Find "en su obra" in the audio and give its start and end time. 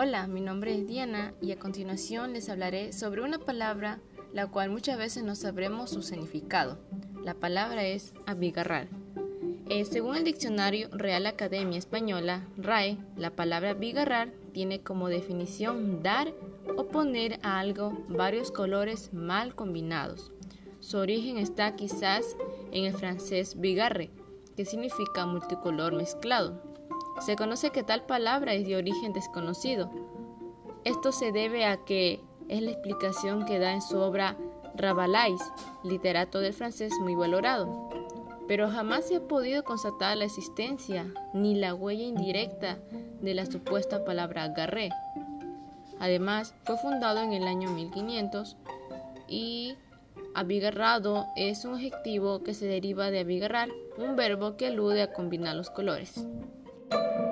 33.72-34.36